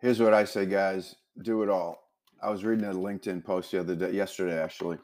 Here's 0.00 0.20
what 0.20 0.34
I 0.34 0.44
say, 0.44 0.66
guys: 0.66 1.14
do 1.42 1.62
it 1.62 1.68
all. 1.68 1.98
I 2.42 2.50
was 2.50 2.64
reading 2.64 2.86
a 2.86 2.92
LinkedIn 2.92 3.44
post 3.44 3.70
the 3.70 3.80
other 3.80 3.94
day, 3.94 4.12
yesterday 4.12 4.58
actually, 4.58 4.98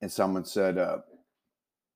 and 0.00 0.10
someone 0.10 0.44
said 0.44 0.78
uh, 0.78 0.98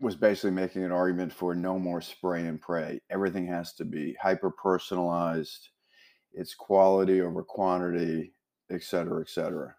was 0.00 0.16
basically 0.16 0.50
making 0.50 0.84
an 0.84 0.92
argument 0.92 1.32
for 1.32 1.54
no 1.54 1.78
more 1.78 2.00
spray 2.00 2.46
and 2.46 2.60
pray. 2.60 3.00
Everything 3.10 3.46
has 3.46 3.74
to 3.74 3.84
be 3.84 4.16
hyper 4.20 4.50
personalized. 4.50 5.68
It's 6.32 6.54
quality 6.54 7.22
over 7.22 7.42
quantity, 7.42 8.34
et 8.70 8.82
cetera, 8.82 9.20
et 9.20 9.28
cetera. 9.28 9.74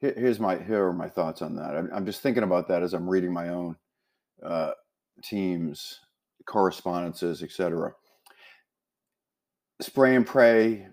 Here, 0.00 0.14
here's 0.16 0.40
my 0.40 0.58
here 0.58 0.86
are 0.86 0.92
my 0.92 1.08
thoughts 1.08 1.42
on 1.42 1.54
that. 1.56 1.76
I'm, 1.76 1.88
I'm 1.94 2.06
just 2.06 2.22
thinking 2.22 2.42
about 2.42 2.68
that 2.68 2.82
as 2.82 2.92
I'm 2.92 3.08
reading 3.08 3.32
my 3.32 3.50
own 3.50 3.76
uh, 4.44 4.72
teams, 5.22 6.00
correspondences, 6.44 7.42
et 7.42 7.52
cetera. 7.52 7.94
Spray 9.80 10.16
and 10.16 10.26
pray, 10.26 10.88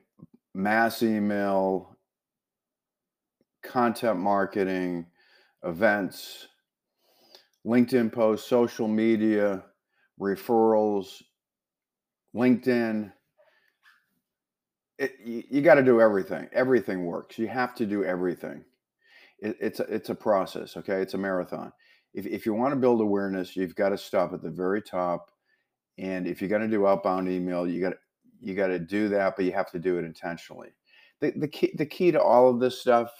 mass 0.54 1.03
email, 1.03 1.98
content 3.63 4.20
marketing, 4.20 5.05
events, 5.63 6.48
LinkedIn 7.66 8.12
posts, 8.12 8.48
social 8.48 8.88
media, 8.88 9.63
referrals, 10.20 11.21
LinkedIn. 12.35 13.12
It, 14.98 15.13
you, 15.23 15.43
you 15.49 15.62
got 15.62 15.76
to 15.76 15.84
do 15.84 16.02
everything. 16.02 16.49
Everything 16.52 17.05
works. 17.05 17.38
You 17.38 17.48
have 17.48 17.76
to 17.76 17.85
do 17.85 18.04
everything. 18.04 18.63
It, 19.40 19.57
it's 19.62 19.79
a, 19.79 19.84
it's 19.84 20.09
a 20.09 20.16
process. 20.16 20.76
Okay, 20.77 21.02
it's 21.02 21.13
a 21.13 21.18
marathon. 21.18 21.71
If 22.13 22.26
if 22.26 22.45
you 22.45 22.54
want 22.54 22.73
to 22.73 22.79
build 22.79 23.02
awareness, 23.02 23.55
you've 23.55 23.76
got 23.76 23.90
to 23.90 23.98
stop 23.98 24.34
at 24.34 24.41
the 24.41 24.49
very 24.49 24.81
top. 24.81 25.31
And 25.98 26.27
if 26.27 26.41
you're 26.41 26.49
going 26.49 26.62
to 26.62 26.68
do 26.68 26.88
outbound 26.88 27.29
email, 27.29 27.68
you 27.68 27.81
got 27.81 27.93
you 28.41 28.55
got 28.55 28.67
to 28.67 28.79
do 28.79 29.09
that, 29.09 29.35
but 29.35 29.45
you 29.45 29.52
have 29.52 29.71
to 29.71 29.79
do 29.79 29.98
it 29.98 30.05
intentionally. 30.05 30.70
The, 31.20 31.31
the 31.31 31.48
key 31.48 31.71
the 31.75 31.85
key 31.85 32.11
to 32.11 32.21
all 32.21 32.49
of 32.49 32.59
this 32.59 32.79
stuff 32.79 33.12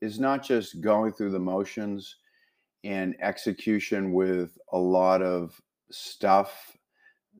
is 0.00 0.18
not 0.18 0.42
just 0.42 0.80
going 0.80 1.12
through 1.12 1.30
the 1.30 1.38
motions 1.38 2.16
and 2.84 3.16
execution 3.20 4.12
with 4.12 4.56
a 4.72 4.78
lot 4.78 5.22
of 5.22 5.60
stuff 5.90 6.76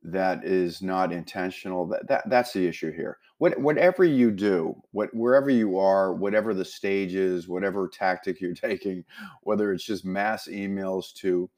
that 0.03 0.45
is 0.45 0.81
not 0.81 1.11
intentional 1.11 1.85
that, 1.87 2.07
that 2.07 2.29
that's 2.29 2.53
the 2.53 2.65
issue 2.65 2.91
here 2.91 3.17
what, 3.37 3.59
whatever 3.59 4.03
you 4.05 4.31
do 4.31 4.73
what 4.91 5.13
wherever 5.13 5.49
you 5.49 5.77
are 5.77 6.13
whatever 6.13 6.53
the 6.53 6.63
stage 6.63 7.15
is 7.15 7.47
whatever 7.47 7.87
tactic 7.87 8.39
you're 8.39 8.53
taking 8.53 9.03
whether 9.43 9.73
it's 9.73 9.83
just 9.83 10.05
mass 10.05 10.47
emails 10.47 11.13
to 11.13 11.49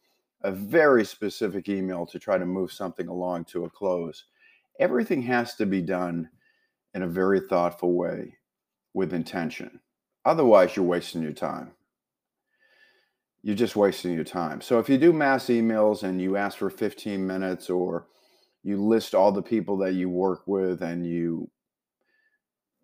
a 0.44 0.52
very 0.52 1.06
specific 1.06 1.70
email 1.70 2.06
to 2.06 2.18
try 2.18 2.38
to 2.38 2.46
move 2.46 2.72
something 2.72 3.08
along 3.08 3.46
to 3.46 3.66
a 3.66 3.70
close 3.70 4.26
everything 4.82 5.22
has 5.22 5.56
to 5.56 5.66
be 5.66 5.82
done 5.82 6.30
in 6.94 7.04
a 7.04 7.08
very 7.08 7.40
thoughtful 7.40 7.94
way 7.94 8.36
with 8.94 9.14
intention 9.14 9.80
otherwise 10.26 10.76
you're 10.76 10.86
wasting 10.86 11.22
your 11.22 11.32
time 11.32 11.72
you're 13.44 13.56
just 13.56 13.76
wasting 13.76 14.14
your 14.14 14.24
time. 14.24 14.62
So 14.62 14.80
if 14.80 14.88
you 14.88 14.98
do 14.98 15.12
mass 15.12 15.46
emails 15.46 16.04
and 16.04 16.22
you 16.22 16.38
ask 16.38 16.58
for 16.58 16.70
15 16.70 17.26
minutes 17.26 17.70
or 17.70 18.08
you 18.64 18.82
list 18.84 19.16
all 19.16 19.32
the 19.32 19.42
people 19.42 19.78
that 19.78 19.94
you 19.94 20.10
work 20.10 20.44
with 20.46 20.84
and 20.84 21.06
you 21.06 21.50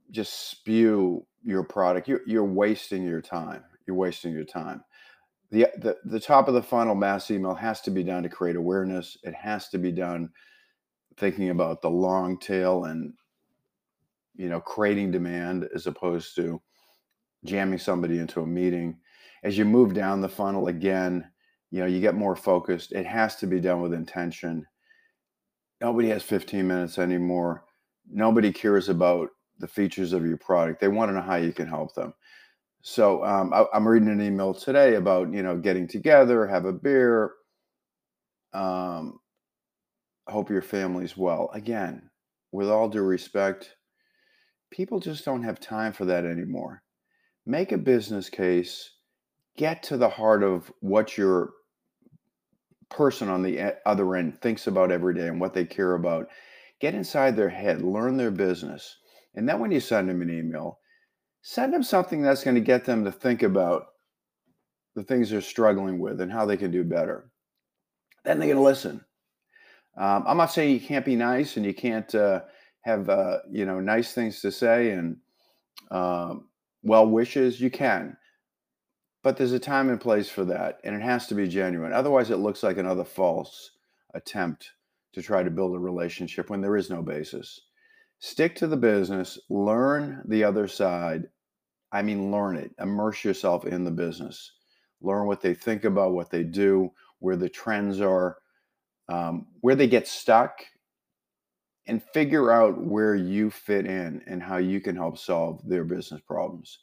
just 0.10 0.50
spew 0.50 1.26
your 1.44 1.64
product, 1.64 2.08
you're, 2.08 2.22
you're 2.26 2.44
wasting 2.44 3.04
your 3.04 3.22
time. 3.22 3.64
You're 3.86 3.96
wasting 3.96 4.34
your 4.34 4.46
time. 4.46 4.84
The, 5.52 5.68
the, 5.78 5.98
the 6.06 6.20
top 6.20 6.48
of 6.48 6.56
the 6.56 6.64
funnel 6.64 6.96
mass 6.96 7.30
email 7.30 7.54
has 7.54 7.80
to 7.82 7.92
be 7.92 8.04
done 8.04 8.24
to 8.24 8.30
create 8.30 8.56
awareness. 8.56 9.16
It 9.24 9.36
has 9.36 9.70
to 9.70 9.78
be 9.78 9.92
done 9.92 10.30
thinking 11.18 11.50
about 11.50 11.82
the 11.82 11.90
long 11.90 12.40
tail 12.40 12.86
and 12.86 13.14
you 14.36 14.50
know 14.50 14.60
creating 14.60 15.12
demand 15.12 15.68
as 15.74 15.88
opposed 15.88 16.36
to 16.36 16.62
jamming 17.46 17.80
somebody 17.80 18.20
into 18.20 18.42
a 18.42 18.48
meeting 18.48 18.98
as 19.44 19.58
you 19.58 19.66
move 19.66 19.94
down 19.94 20.22
the 20.22 20.30
funnel 20.30 20.68
again, 20.68 21.30
you 21.72 21.80
know, 21.80 21.86
you 21.86 22.00
get 22.00 22.16
more 22.16 22.36
focused. 22.36 22.92
It 22.92 23.06
has 23.06 23.36
to 23.38 23.48
be 23.48 23.60
done 23.60 23.82
with 23.82 23.94
intention. 23.94 24.66
Nobody 25.82 26.10
has 26.10 26.24
15 26.24 26.68
minutes 26.68 26.98
anymore. 26.98 27.66
Nobody 28.10 28.52
cares 28.52 28.90
about 28.90 29.30
the 29.60 29.68
features 29.68 30.14
of 30.14 30.26
your 30.26 30.38
product. 30.38 30.82
They 30.82 30.88
want 30.88 31.10
to 31.10 31.16
know 31.16 31.22
how 31.22 31.36
you 31.36 31.52
can 31.52 31.68
help 31.68 31.94
them. 31.94 32.14
So 32.82 33.24
um, 33.24 33.54
I, 33.54 33.66
am 33.74 33.88
reading 33.88 34.10
an 34.10 34.22
email 34.22 34.54
today 34.54 34.96
about 34.96 35.34
you 35.34 35.44
know 35.44 35.58
getting 35.58 35.88
together, 35.88 36.48
have 36.48 36.66
a 36.66 36.72
beer. 36.72 37.32
Um, 38.54 39.20
hope 40.30 40.50
your 40.50 40.62
family's 40.62 41.18
well. 41.18 41.50
Again, 41.54 42.10
with 42.52 42.70
all 42.70 42.90
due 42.90 43.02
respect, 43.02 43.76
people 44.72 45.00
just 45.00 45.26
don't 45.26 45.44
have 45.44 45.60
time 45.60 45.94
for 45.94 46.06
that 46.06 46.26
anymore. 46.26 46.84
Make 47.46 47.72
a 47.72 47.78
business 47.78 48.30
case 48.30 48.92
get 49.58 49.84
to 49.84 49.98
the 49.98 50.10
heart 50.10 50.44
of 50.44 50.72
what 50.82 51.18
your 51.18 51.52
person 52.90 53.28
on 53.28 53.42
the 53.42 53.76
other 53.86 54.16
end 54.16 54.40
thinks 54.40 54.68
about 54.68 54.92
every 54.92 55.14
day 55.14 55.28
and 55.28 55.42
what 55.42 55.54
they 55.54 55.66
care 55.66 55.96
about. 55.96 56.28
Get 56.80 56.94
inside 56.94 57.36
their 57.36 57.50
head, 57.50 57.82
learn 57.82 58.18
their 58.18 58.32
business. 58.32 58.98
And 59.36 59.48
then 59.48 59.60
when 59.60 59.72
you 59.72 59.80
send 59.80 60.10
them 60.10 60.22
an 60.22 60.30
email, 60.30 60.80
send 61.42 61.74
them 61.74 61.84
something 61.84 62.22
that's 62.22 62.44
going 62.44 62.56
to 62.56 62.62
get 62.62 62.86
them 62.86 63.04
to 63.06 63.12
think 63.12 63.44
about 63.44 63.86
the 64.96 65.04
things 65.04 65.30
they're 65.30 65.42
struggling 65.42 66.00
with 66.00 66.22
and 66.22 66.32
how 66.32 66.46
they 66.46 66.58
can 66.58 66.72
do 66.72 66.84
better. 66.84 67.30
Then 68.24 68.40
they're 68.40 68.48
going 68.48 68.58
to 68.58 68.64
listen. 68.64 69.06
Um, 69.98 70.24
I'm 70.28 70.38
not 70.38 70.52
saying 70.52 70.74
you 70.74 70.80
can't 70.80 71.06
be 71.06 71.16
nice 71.16 71.58
and 71.58 71.66
you 71.66 71.74
can't 71.74 72.14
uh, 72.14 72.42
have 72.82 73.10
uh, 73.10 73.40
you 73.52 73.66
know 73.66 73.80
nice 73.80 74.14
things 74.14 74.42
to 74.42 74.52
say 74.52 74.92
and 74.92 75.18
um, 75.92 76.48
well 76.84 77.08
wishes. 77.08 77.60
You 77.60 77.72
can, 77.72 78.16
but 79.24 79.38
there's 79.38 79.54
a 79.54 79.60
time 79.60 79.90
and 79.90 80.00
place 80.00 80.30
for 80.30 80.46
that, 80.46 80.80
and 80.84 80.96
it 80.96 81.02
has 81.02 81.28
to 81.28 81.36
be 81.36 81.48
genuine. 81.48 81.94
Otherwise, 81.94 82.30
it 82.30 82.38
looks 82.38 82.64
like 82.64 82.78
another 82.78 83.04
false 83.04 83.72
attempt 84.14 84.72
to 85.14 85.22
try 85.22 85.42
to 85.44 85.50
build 85.50 85.76
a 85.76 85.80
relationship 85.80 86.50
when 86.50 86.62
there 86.62 86.78
is 86.78 86.90
no 86.90 87.02
basis. 87.02 87.62
Stick 88.20 88.56
to 88.56 88.68
the 88.68 88.78
business, 88.78 89.40
learn 89.50 90.22
the 90.28 90.44
other 90.44 90.68
side. 90.68 91.26
I 91.92 92.02
mean, 92.02 92.32
learn 92.32 92.56
it, 92.56 92.72
immerse 92.80 93.24
yourself 93.24 93.66
in 93.66 93.84
the 93.84 93.92
business, 93.92 94.52
learn 95.02 95.26
what 95.26 95.42
they 95.42 95.54
think 95.54 95.86
about, 95.86 96.14
what 96.14 96.30
they 96.30 96.44
do, 96.44 96.92
where 97.20 97.38
the 97.38 97.50
trends 97.50 98.02
are, 98.02 98.38
um, 99.10 99.48
where 99.62 99.76
they 99.76 99.88
get 99.88 100.08
stuck, 100.08 100.60
and 101.88 102.04
figure 102.14 102.52
out 102.52 102.78
where 102.78 103.16
you 103.16 103.50
fit 103.50 103.86
in 103.86 104.22
and 104.28 104.44
how 104.44 104.58
you 104.58 104.82
can 104.82 104.96
help 104.96 105.18
solve 105.18 105.62
their 105.66 105.86
business 105.86 106.20
problems. 106.20 106.80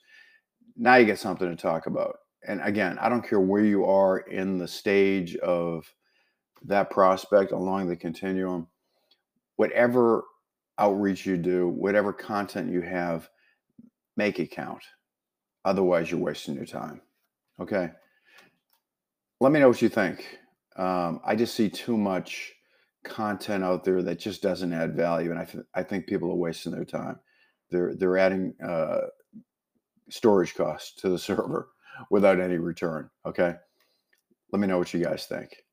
Now 0.76 0.94
you 0.94 1.04
get 1.04 1.18
something 1.18 1.48
to 1.48 1.56
talk 1.56 1.86
about 1.86 2.16
and 2.46 2.60
again, 2.62 2.98
I 2.98 3.08
don't 3.08 3.26
care 3.26 3.40
where 3.40 3.64
you 3.64 3.84
are 3.86 4.18
in 4.18 4.58
the 4.58 4.68
stage 4.68 5.36
of 5.36 5.92
that 6.64 6.90
prospect 6.90 7.52
along 7.52 7.88
the 7.88 7.96
continuum, 7.96 8.68
whatever 9.56 10.24
outreach 10.78 11.24
you 11.24 11.36
do, 11.36 11.68
whatever 11.68 12.12
content 12.12 12.70
you 12.70 12.82
have, 12.82 13.28
make 14.16 14.38
it 14.40 14.50
count. 14.50 14.82
Otherwise, 15.64 16.10
you're 16.10 16.20
wasting 16.20 16.54
your 16.54 16.66
time. 16.66 17.00
Okay. 17.58 17.90
Let 19.40 19.52
me 19.52 19.60
know 19.60 19.68
what 19.68 19.82
you 19.82 19.88
think. 19.88 20.38
Um, 20.76 21.20
I 21.24 21.36
just 21.36 21.54
see 21.54 21.68
too 21.68 21.96
much 21.96 22.52
content 23.04 23.64
out 23.64 23.84
there 23.84 24.02
that 24.02 24.18
just 24.18 24.42
doesn't 24.42 24.72
add 24.72 24.96
value, 24.96 25.30
and 25.30 25.38
I, 25.38 25.44
th- 25.44 25.64
I 25.74 25.82
think 25.82 26.06
people 26.06 26.30
are 26.30 26.36
wasting 26.36 26.72
their 26.72 26.84
time. 26.84 27.18
They're 27.70 27.94
they're 27.96 28.18
adding 28.18 28.54
uh, 28.64 29.02
storage 30.10 30.54
costs 30.54 30.94
to 31.02 31.08
the 31.08 31.18
server 31.20 31.68
without 32.10 32.40
any 32.40 32.58
return. 32.58 33.10
Okay. 33.26 33.54
Let 34.52 34.60
me 34.60 34.68
know 34.68 34.78
what 34.78 34.94
you 34.94 35.02
guys 35.02 35.26
think. 35.26 35.63